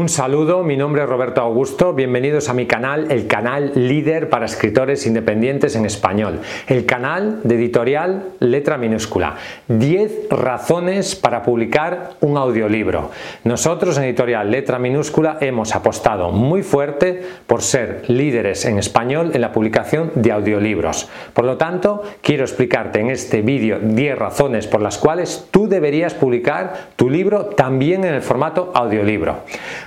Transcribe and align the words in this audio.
Un 0.00 0.08
saludo, 0.08 0.62
mi 0.62 0.78
nombre 0.78 1.02
es 1.02 1.08
Roberto 1.10 1.42
Augusto, 1.42 1.92
bienvenidos 1.92 2.48
a 2.48 2.54
mi 2.54 2.64
canal, 2.64 3.12
el 3.12 3.26
canal 3.26 3.72
líder 3.74 4.30
para 4.30 4.46
escritores 4.46 5.06
independientes 5.06 5.76
en 5.76 5.84
español, 5.84 6.40
el 6.68 6.86
canal 6.86 7.40
de 7.44 7.56
editorial 7.56 8.30
letra 8.38 8.78
minúscula. 8.78 9.36
10 9.68 10.30
razones 10.30 11.16
para 11.16 11.42
publicar 11.42 12.12
un 12.20 12.38
audiolibro. 12.38 13.10
Nosotros 13.44 13.98
en 13.98 14.04
editorial 14.04 14.50
letra 14.50 14.78
minúscula 14.78 15.36
hemos 15.42 15.74
apostado 15.74 16.32
muy 16.32 16.62
fuerte 16.62 17.22
por 17.46 17.60
ser 17.60 18.04
líderes 18.08 18.64
en 18.64 18.78
español 18.78 19.32
en 19.34 19.42
la 19.42 19.52
publicación 19.52 20.12
de 20.14 20.32
audiolibros. 20.32 21.10
Por 21.34 21.44
lo 21.44 21.58
tanto, 21.58 22.04
quiero 22.22 22.44
explicarte 22.44 23.00
en 23.00 23.10
este 23.10 23.42
vídeo 23.42 23.78
10 23.78 24.18
razones 24.18 24.66
por 24.66 24.80
las 24.80 24.96
cuales 24.96 25.48
tú 25.50 25.68
deberías 25.68 26.14
publicar 26.14 26.88
tu 26.96 27.10
libro 27.10 27.44
también 27.48 28.04
en 28.04 28.14
el 28.14 28.22
formato 28.22 28.72
audiolibro. 28.74 29.40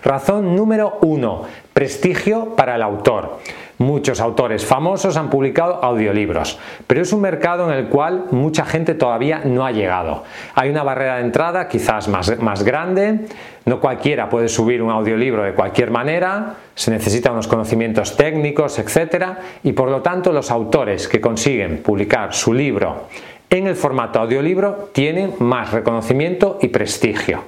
Razón 0.03 0.53
número 0.55 0.97
uno, 1.01 1.43
prestigio 1.71 2.55
para 2.57 2.75
el 2.75 2.81
autor. 2.81 3.39
Muchos 3.77 4.19
autores 4.19 4.65
famosos 4.65 5.15
han 5.15 5.29
publicado 5.29 5.83
audiolibros, 5.83 6.59
pero 6.87 7.01
es 7.01 7.13
un 7.13 7.21
mercado 7.21 7.71
en 7.71 7.77
el 7.77 7.87
cual 7.87 8.25
mucha 8.31 8.65
gente 8.65 8.95
todavía 8.95 9.41
no 9.45 9.65
ha 9.65 9.71
llegado. 9.71 10.23
Hay 10.55 10.69
una 10.69 10.83
barrera 10.83 11.15
de 11.15 11.21
entrada 11.21 11.69
quizás 11.69 12.09
más, 12.09 12.37
más 12.39 12.63
grande, 12.63 13.27
no 13.65 13.79
cualquiera 13.79 14.29
puede 14.29 14.49
subir 14.49 14.81
un 14.81 14.91
audiolibro 14.91 15.43
de 15.43 15.53
cualquier 15.53 15.89
manera, 15.89 16.55
se 16.75 16.91
necesitan 16.91 17.33
unos 17.33 17.47
conocimientos 17.47 18.17
técnicos, 18.17 18.79
etc. 18.79 19.25
Y 19.63 19.71
por 19.71 19.89
lo 19.89 20.01
tanto 20.01 20.33
los 20.33 20.51
autores 20.51 21.07
que 21.07 21.21
consiguen 21.21 21.81
publicar 21.81 22.33
su 22.33 22.53
libro 22.53 23.07
en 23.49 23.67
el 23.67 23.75
formato 23.75 24.19
audiolibro 24.19 24.89
tienen 24.91 25.35
más 25.39 25.71
reconocimiento 25.71 26.59
y 26.61 26.67
prestigio. 26.67 27.43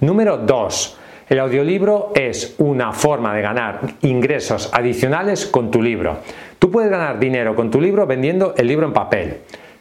Número 0.00 0.36
2 0.36 0.97
el 1.28 1.40
audiolibro 1.40 2.12
es 2.14 2.54
una 2.58 2.92
forma 2.92 3.34
de 3.34 3.42
ganar 3.42 3.80
ingresos 4.02 4.70
adicionales 4.72 5.46
con 5.46 5.70
tu 5.70 5.82
libro. 5.82 6.18
Tú 6.58 6.70
puedes 6.70 6.90
ganar 6.90 7.18
dinero 7.18 7.54
con 7.54 7.70
tu 7.70 7.80
libro 7.80 8.06
vendiendo 8.06 8.54
el 8.56 8.66
libro 8.66 8.86
en 8.86 8.92
papel. 8.92 9.38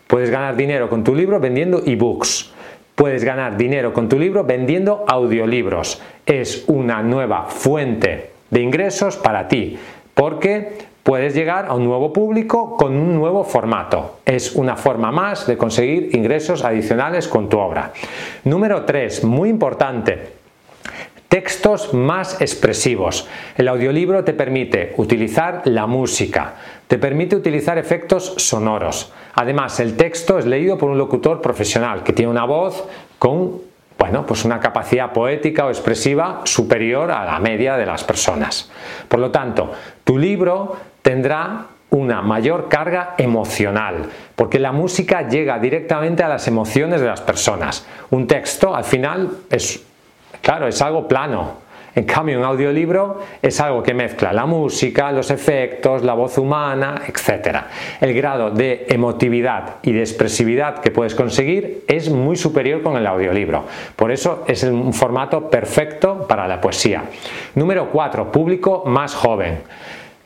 Puedes 0.08 0.30
ganar 0.30 0.56
dinero 0.56 0.90
con 0.90 1.04
tu 1.04 1.16
libro 1.16 1.40
vendiendo 1.40 1.82
ebooks. 1.86 2.52
Puedes 2.96 3.24
ganar 3.24 3.56
dinero 3.56 3.94
con 3.94 4.10
tu 4.10 4.20
libro 4.20 4.44
vendiendo 4.44 5.06
audiolibros. 5.08 6.02
Es 6.26 6.66
una 6.68 7.02
nueva 7.02 7.46
fuente 7.46 8.32
de 8.50 8.62
ingresos 8.62 9.18
para 9.18 9.48
ti 9.48 9.78
porque 10.14 10.80
puedes 11.04 11.34
llegar 11.34 11.68
a 11.70 11.74
un 11.74 11.86
nuevo 11.86 12.12
público 12.12 12.76
con 12.76 12.94
un 12.98 13.16
nuevo 13.16 13.46
formato. 13.46 14.20
Es 14.26 14.54
una 14.56 14.76
forma 14.76 15.12
más 15.12 15.48
de 15.48 15.56
conseguir 15.56 16.14
ingresos 16.14 16.66
adicionales 16.66 17.30
con 17.30 17.48
tu 17.48 17.58
obra. 17.58 17.94
Número 18.44 18.84
3, 18.84 19.24
muy 19.24 19.48
importante, 19.48 20.37
Textos 21.30 21.94
más 21.94 22.40
expresivos. 22.40 23.28
El 23.58 23.68
audiolibro 23.68 24.24
te 24.24 24.34
permite 24.34 24.94
utilizar 24.96 25.62
la 25.66 25.86
música, 25.86 26.54
te 26.88 26.98
permite 26.98 27.36
utilizar 27.36 27.78
efectos 27.78 28.36
sonoros. 28.38 29.12
Además, 29.34 29.80
el 29.82 29.98
texto 29.98 30.40
es 30.40 30.46
leído 30.46 30.78
por 30.78 30.90
un 30.90 30.98
locutor 30.98 31.42
profesional 31.42 32.04
que 32.04 32.14
tiene 32.14 32.32
una 32.32 32.46
voz 32.46 32.86
con 33.20 33.68
bueno, 33.98 34.26
pues 34.26 34.46
una 34.46 34.60
capacidad 34.60 35.12
poética 35.12 35.66
o 35.66 35.70
expresiva 35.70 36.42
superior 36.44 37.12
a 37.12 37.26
la 37.26 37.40
media 37.40 37.78
de 37.78 37.86
las 37.86 38.04
personas. 38.04 38.70
Por 39.08 39.20
lo 39.20 39.32
tanto, 39.32 39.72
tu 40.04 40.18
libro 40.18 40.78
tendrá 41.02 41.66
una 41.90 42.22
mayor 42.22 42.68
carga 42.70 43.16
emocional, 43.18 44.06
porque 44.36 44.60
la 44.60 44.72
música 44.72 45.28
llega 45.28 45.58
directamente 45.58 46.22
a 46.22 46.28
las 46.28 46.48
emociones 46.48 47.02
de 47.02 47.08
las 47.08 47.22
personas. 47.22 47.88
Un 48.12 48.28
texto 48.28 48.76
al 48.76 48.84
final 48.84 49.32
es 49.50 49.87
Claro, 50.48 50.70
es 50.70 50.82
algo 50.82 51.10
plano. 51.10 51.56
En 51.94 52.06
cambio, 52.06 52.40
un 52.40 52.46
audiolibro 52.46 53.20
es 53.42 53.60
algo 53.60 53.84
que 53.84 53.94
mezcla 53.94 54.32
la 54.32 54.46
música, 54.46 55.12
los 55.12 55.30
efectos, 55.30 56.04
la 56.04 56.14
voz 56.14 56.38
humana, 56.38 57.02
etc. 57.06 57.58
El 58.00 58.14
grado 58.14 58.52
de 58.52 58.86
emotividad 58.88 59.76
y 59.82 59.92
de 59.92 60.00
expresividad 60.00 60.80
que 60.80 60.90
puedes 60.90 61.16
conseguir 61.16 61.84
es 61.86 62.10
muy 62.10 62.38
superior 62.38 62.82
con 62.82 62.96
el 62.96 63.06
audiolibro. 63.06 63.66
Por 63.98 64.10
eso 64.10 64.46
es 64.48 64.64
un 64.64 64.94
formato 64.94 65.50
perfecto 65.50 66.26
para 66.26 66.48
la 66.48 66.62
poesía. 66.62 67.04
Número 67.56 67.90
4. 67.90 68.32
Público 68.32 68.84
más 68.86 69.16
joven. 69.16 69.58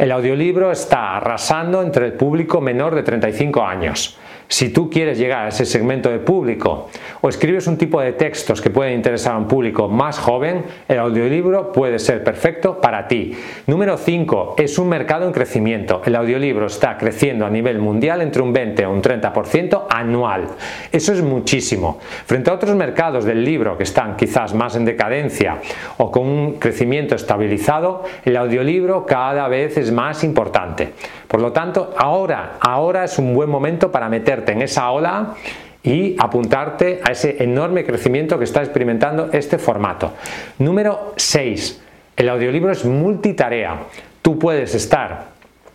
El 0.01 0.11
audiolibro 0.11 0.71
está 0.71 1.15
arrasando 1.15 1.83
entre 1.83 2.07
el 2.07 2.13
público 2.13 2.59
menor 2.59 2.95
de 2.95 3.03
35 3.03 3.61
años. 3.61 4.17
Si 4.51 4.67
tú 4.67 4.89
quieres 4.89 5.17
llegar 5.17 5.45
a 5.45 5.47
ese 5.47 5.63
segmento 5.63 6.09
de 6.09 6.19
público 6.19 6.89
o 7.21 7.29
escribes 7.29 7.67
un 7.67 7.77
tipo 7.77 8.01
de 8.01 8.11
textos 8.11 8.59
que 8.59 8.69
pueden 8.69 8.95
interesar 8.95 9.35
a 9.35 9.37
un 9.37 9.47
público 9.47 9.87
más 9.87 10.19
joven, 10.19 10.65
el 10.89 10.99
audiolibro 10.99 11.71
puede 11.71 11.99
ser 11.99 12.21
perfecto 12.21 12.81
para 12.81 13.07
ti. 13.07 13.33
Número 13.67 13.95
5. 13.95 14.55
Es 14.57 14.77
un 14.77 14.89
mercado 14.89 15.25
en 15.25 15.31
crecimiento. 15.31 16.01
El 16.03 16.17
audiolibro 16.17 16.65
está 16.65 16.97
creciendo 16.97 17.45
a 17.45 17.49
nivel 17.49 17.79
mundial 17.79 18.21
entre 18.21 18.41
un 18.41 18.51
20 18.51 18.85
o 18.87 18.91
un 18.91 19.01
30% 19.01 19.85
anual. 19.89 20.47
Eso 20.91 21.13
es 21.13 21.21
muchísimo. 21.21 21.99
Frente 22.25 22.49
a 22.49 22.55
otros 22.55 22.75
mercados 22.75 23.23
del 23.23 23.45
libro 23.45 23.77
que 23.77 23.83
están 23.83 24.17
quizás 24.17 24.53
más 24.53 24.75
en 24.75 24.83
decadencia 24.83 25.59
o 25.95 26.11
con 26.11 26.27
un 26.27 26.53
crecimiento 26.55 27.15
estabilizado, 27.15 28.03
el 28.25 28.35
audiolibro 28.35 29.05
cada 29.05 29.47
vez 29.47 29.77
más 29.91 30.23
importante. 30.23 30.93
Por 31.27 31.41
lo 31.41 31.51
tanto, 31.51 31.93
ahora, 31.97 32.57
ahora 32.59 33.03
es 33.03 33.17
un 33.19 33.33
buen 33.33 33.49
momento 33.49 33.91
para 33.91 34.09
meterte 34.09 34.53
en 34.53 34.61
esa 34.61 34.89
ola 34.91 35.35
y 35.83 36.15
apuntarte 36.19 37.01
a 37.03 37.11
ese 37.11 37.43
enorme 37.43 37.83
crecimiento 37.85 38.37
que 38.37 38.45
está 38.45 38.61
experimentando 38.61 39.29
este 39.31 39.57
formato. 39.57 40.13
Número 40.59 41.13
6. 41.15 41.81
El 42.15 42.29
audiolibro 42.29 42.71
es 42.71 42.85
multitarea. 42.85 43.77
Tú 44.21 44.37
puedes 44.37 44.75
estar 44.75 45.30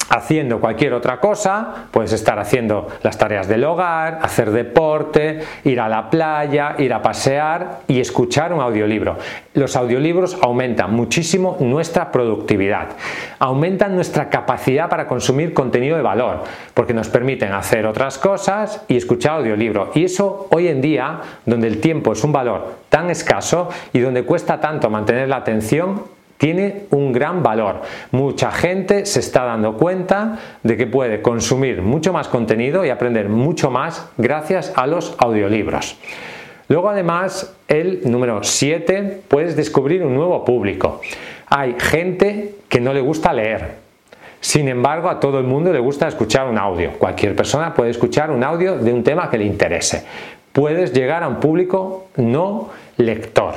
haciendo 0.09 0.61
cualquier 0.61 0.95
otra 0.95 1.19
cosa, 1.19 1.87
puedes 1.91 2.13
estar 2.13 2.39
haciendo 2.39 2.89
las 3.03 3.19
tareas 3.19 3.49
del 3.49 3.65
hogar, 3.65 4.21
hacer 4.23 4.51
deporte, 4.51 5.41
ir 5.65 5.81
a 5.81 5.89
la 5.89 6.11
playa, 6.11 6.75
ir 6.79 6.93
a 6.93 7.03
pasear 7.03 7.81
y 7.89 8.01
escuchar 8.01 8.53
un 8.53 8.61
audiolibro. 8.61 9.17
Los 9.55 9.77
audiolibros 9.77 10.37
aumentan 10.43 10.95
muchísimo 10.95 11.57
nuestra 11.61 12.13
productividad, 12.13 12.89
aumentan 13.39 13.95
nuestra 13.95 14.29
capacidad 14.29 14.89
para 14.89 15.07
consumir 15.07 15.55
contenido 15.55 15.97
de 15.97 16.03
valor, 16.03 16.45
porque 16.75 16.95
nos 16.95 17.09
permiten 17.09 17.53
hacer 17.53 17.87
otras 17.87 18.19
cosas 18.19 18.85
y 18.89 18.97
escuchar 18.97 19.39
audiolibro. 19.39 19.91
Y 19.95 20.05
eso 20.05 20.49
hoy 20.51 20.69
en 20.69 20.81
día, 20.81 21.21
donde 21.45 21.69
el 21.69 21.81
tiempo 21.81 22.13
es 22.13 22.23
un 22.23 22.33
valor 22.33 22.77
tan 22.89 23.11
escaso 23.11 23.69
y 23.93 24.01
donde 24.01 24.25
cuesta 24.25 24.61
tanto 24.61 24.91
mantener 24.91 25.29
la 25.29 25.37
atención, 25.37 26.16
tiene 26.39 26.85
un 26.91 27.13
gran 27.13 27.43
valor. 27.43 27.83
Mucha 28.11 28.51
gente 28.51 29.07
se 29.07 29.21
está 29.21 29.45
dando 29.45 29.77
cuenta 29.77 30.39
de 30.63 30.77
que 30.77 30.87
puede 30.87 31.23
consumir 31.23 31.83
mucho 31.83 32.13
más 32.13 32.29
contenido 32.29 32.85
y 32.85 32.91
aprender 32.91 33.29
mucho 33.29 33.71
más 33.71 34.09
gracias 34.17 34.73
a 34.77 34.87
los 34.87 35.15
audiolibros. 35.19 35.99
Luego 36.69 36.91
además, 36.91 37.55
el 37.69 38.01
número 38.11 38.43
7, 38.43 39.23
puedes 39.29 39.57
descubrir 39.57 40.03
un 40.03 40.15
nuevo 40.15 40.45
público. 40.45 41.01
Hay 41.49 41.77
gente 41.79 42.57
que 42.69 42.81
no 42.81 42.93
le 42.93 43.01
gusta 43.01 43.33
leer. 43.33 43.87
Sin 44.41 44.69
embargo, 44.69 45.09
a 45.09 45.21
todo 45.21 45.39
el 45.39 45.45
mundo 45.45 45.73
le 45.73 45.79
gusta 45.79 46.09
escuchar 46.09 46.49
un 46.49 46.59
audio. 46.59 46.93
Cualquier 46.99 47.35
persona 47.37 47.73
puede 47.73 47.91
escuchar 47.91 48.31
un 48.31 48.43
audio 48.43 48.79
de 48.79 48.93
un 48.93 49.03
tema 49.03 49.31
que 49.31 49.39
le 49.39 49.45
interese. 49.45 50.05
Puedes 50.53 50.93
llegar 50.93 51.23
a 51.23 51.29
un 51.29 51.41
público 51.41 52.07
no 52.17 52.71
lector. 52.97 53.55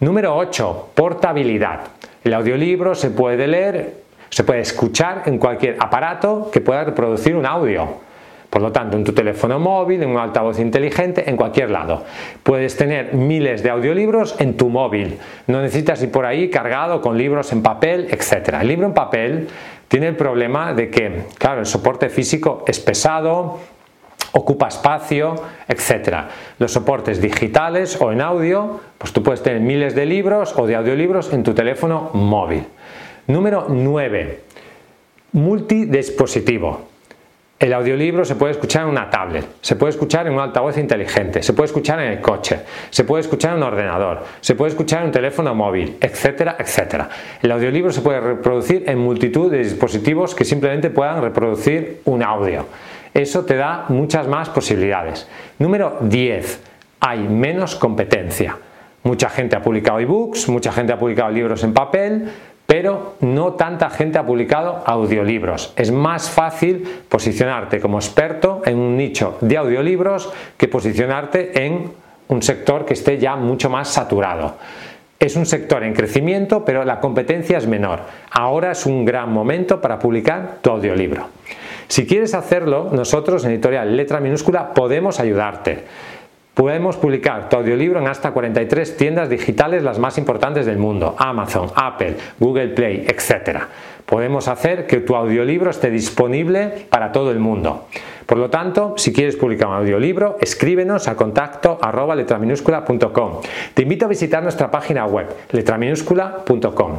Número 0.00 0.36
8. 0.36 0.90
Portabilidad. 0.94 1.80
El 2.24 2.34
audiolibro 2.34 2.94
se 2.94 3.10
puede 3.10 3.46
leer, 3.46 3.94
se 4.30 4.44
puede 4.44 4.60
escuchar 4.60 5.22
en 5.26 5.38
cualquier 5.38 5.76
aparato 5.80 6.50
que 6.52 6.60
pueda 6.60 6.84
reproducir 6.84 7.34
un 7.34 7.46
audio. 7.46 8.00
Por 8.52 8.60
lo 8.60 8.70
tanto, 8.70 8.98
en 8.98 9.04
tu 9.04 9.14
teléfono 9.14 9.58
móvil, 9.58 10.02
en 10.02 10.10
un 10.10 10.18
altavoz 10.18 10.58
inteligente, 10.58 11.28
en 11.28 11.38
cualquier 11.38 11.70
lado. 11.70 12.04
Puedes 12.42 12.76
tener 12.76 13.14
miles 13.14 13.62
de 13.62 13.70
audiolibros 13.70 14.38
en 14.38 14.58
tu 14.58 14.68
móvil. 14.68 15.18
No 15.46 15.62
necesitas 15.62 16.02
ir 16.02 16.10
por 16.10 16.26
ahí 16.26 16.50
cargado 16.50 17.00
con 17.00 17.16
libros 17.16 17.50
en 17.52 17.62
papel, 17.62 18.08
etc. 18.10 18.58
El 18.60 18.68
libro 18.68 18.86
en 18.86 18.92
papel 18.92 19.48
tiene 19.88 20.08
el 20.08 20.16
problema 20.16 20.74
de 20.74 20.90
que, 20.90 21.22
claro, 21.38 21.60
el 21.60 21.66
soporte 21.66 22.10
físico 22.10 22.62
es 22.66 22.78
pesado, 22.78 23.58
ocupa 24.32 24.68
espacio, 24.68 25.34
etc. 25.68 26.16
Los 26.58 26.72
soportes 26.72 27.20
digitales 27.20 27.98
o 28.00 28.12
en 28.12 28.20
audio, 28.20 28.80
pues 28.98 29.12
tú 29.12 29.22
puedes 29.22 29.42
tener 29.42 29.60
miles 29.60 29.94
de 29.94 30.06
libros 30.06 30.54
o 30.56 30.66
de 30.66 30.76
audiolibros 30.76 31.32
en 31.32 31.42
tu 31.42 31.54
teléfono 31.54 32.10
móvil. 32.14 32.64
Número 33.26 33.66
9. 33.68 34.40
Multidispositivo. 35.32 36.92
El 37.62 37.72
audiolibro 37.74 38.24
se 38.24 38.34
puede 38.34 38.50
escuchar 38.50 38.82
en 38.82 38.88
una 38.88 39.08
tablet, 39.08 39.46
se 39.60 39.76
puede 39.76 39.90
escuchar 39.90 40.26
en 40.26 40.32
un 40.32 40.40
altavoz 40.40 40.76
inteligente, 40.78 41.44
se 41.44 41.52
puede 41.52 41.66
escuchar 41.66 42.00
en 42.00 42.10
el 42.10 42.20
coche, 42.20 42.58
se 42.90 43.04
puede 43.04 43.20
escuchar 43.20 43.52
en 43.52 43.58
un 43.58 43.62
ordenador, 43.62 44.24
se 44.40 44.56
puede 44.56 44.70
escuchar 44.70 45.02
en 45.02 45.06
un 45.06 45.12
teléfono 45.12 45.54
móvil, 45.54 45.96
etcétera, 46.00 46.56
etcétera. 46.58 47.08
El 47.40 47.52
audiolibro 47.52 47.92
se 47.92 48.00
puede 48.00 48.20
reproducir 48.20 48.82
en 48.88 48.98
multitud 48.98 49.48
de 49.48 49.58
dispositivos 49.58 50.34
que 50.34 50.44
simplemente 50.44 50.90
puedan 50.90 51.22
reproducir 51.22 52.00
un 52.04 52.24
audio. 52.24 52.66
Eso 53.14 53.44
te 53.44 53.56
da 53.56 53.86
muchas 53.88 54.26
más 54.26 54.48
posibilidades. 54.48 55.28
Número 55.58 55.98
10. 56.00 56.60
Hay 57.00 57.20
menos 57.20 57.74
competencia. 57.74 58.56
Mucha 59.02 59.28
gente 59.28 59.56
ha 59.56 59.62
publicado 59.62 59.98
ebooks, 59.98 60.48
mucha 60.48 60.72
gente 60.72 60.92
ha 60.92 60.98
publicado 60.98 61.30
libros 61.30 61.64
en 61.64 61.74
papel, 61.74 62.30
pero 62.66 63.16
no 63.20 63.54
tanta 63.54 63.90
gente 63.90 64.18
ha 64.18 64.24
publicado 64.24 64.82
audiolibros. 64.86 65.74
Es 65.76 65.90
más 65.90 66.30
fácil 66.30 66.88
posicionarte 67.08 67.80
como 67.80 67.98
experto 67.98 68.62
en 68.64 68.78
un 68.78 68.96
nicho 68.96 69.36
de 69.40 69.56
audiolibros 69.56 70.32
que 70.56 70.68
posicionarte 70.68 71.66
en 71.66 71.92
un 72.28 72.42
sector 72.42 72.86
que 72.86 72.94
esté 72.94 73.18
ya 73.18 73.36
mucho 73.36 73.68
más 73.68 73.88
saturado. 73.88 74.56
Es 75.22 75.36
un 75.36 75.46
sector 75.46 75.84
en 75.84 75.94
crecimiento, 75.94 76.64
pero 76.64 76.84
la 76.84 76.98
competencia 76.98 77.56
es 77.56 77.68
menor. 77.68 78.00
Ahora 78.32 78.72
es 78.72 78.86
un 78.86 79.04
gran 79.04 79.32
momento 79.32 79.80
para 79.80 79.96
publicar 79.96 80.56
tu 80.60 80.70
audiolibro. 80.70 81.28
Si 81.86 82.08
quieres 82.08 82.34
hacerlo, 82.34 82.88
nosotros 82.90 83.44
en 83.44 83.52
Editorial 83.52 83.96
Letra 83.96 84.18
Minúscula 84.18 84.74
podemos 84.74 85.20
ayudarte. 85.20 85.84
Podemos 86.54 86.96
publicar 86.96 87.48
tu 87.48 87.56
audiolibro 87.56 88.00
en 88.00 88.08
hasta 88.08 88.32
43 88.32 88.96
tiendas 88.96 89.30
digitales 89.30 89.84
las 89.84 90.00
más 90.00 90.18
importantes 90.18 90.66
del 90.66 90.78
mundo, 90.78 91.14
Amazon, 91.16 91.70
Apple, 91.76 92.16
Google 92.40 92.70
Play, 92.70 93.06
etc. 93.06 93.60
Podemos 94.12 94.46
hacer 94.48 94.86
que 94.86 95.00
tu 95.00 95.16
audiolibro 95.16 95.70
esté 95.70 95.88
disponible 95.88 96.84
para 96.90 97.12
todo 97.12 97.30
el 97.30 97.38
mundo. 97.38 97.86
Por 98.26 98.36
lo 98.36 98.50
tanto, 98.50 98.92
si 98.98 99.10
quieres 99.10 99.36
publicar 99.36 99.68
un 99.68 99.76
audiolibro, 99.76 100.36
escríbenos 100.38 101.08
a 101.08 101.16
contacto. 101.16 101.80
Te 103.72 103.82
invito 103.82 104.04
a 104.04 104.08
visitar 104.08 104.42
nuestra 104.42 104.70
página 104.70 105.06
web 105.06 105.28
letraminúscula.com. 105.52 106.98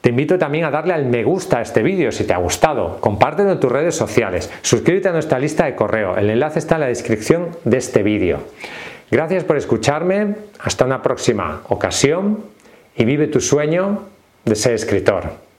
Te 0.00 0.08
invito 0.08 0.38
también 0.38 0.64
a 0.64 0.70
darle 0.70 0.94
al 0.94 1.04
me 1.04 1.24
gusta 1.24 1.58
a 1.58 1.60
este 1.60 1.82
vídeo 1.82 2.10
si 2.10 2.24
te 2.24 2.32
ha 2.32 2.38
gustado, 2.38 2.96
compártelo 3.00 3.52
en 3.52 3.60
tus 3.60 3.70
redes 3.70 3.94
sociales, 3.94 4.50
suscríbete 4.62 5.10
a 5.10 5.12
nuestra 5.12 5.38
lista 5.38 5.66
de 5.66 5.74
correo, 5.74 6.16
el 6.16 6.30
enlace 6.30 6.58
está 6.58 6.76
en 6.76 6.80
la 6.80 6.86
descripción 6.86 7.48
de 7.66 7.76
este 7.76 8.02
vídeo. 8.02 8.38
Gracias 9.10 9.44
por 9.44 9.58
escucharme, 9.58 10.36
hasta 10.58 10.86
una 10.86 11.02
próxima 11.02 11.60
ocasión 11.68 12.44
y 12.96 13.04
vive 13.04 13.26
tu 13.26 13.42
sueño 13.42 14.04
de 14.46 14.54
ser 14.54 14.72
escritor. 14.72 15.49